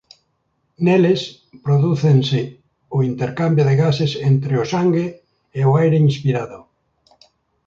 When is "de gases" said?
3.69-4.11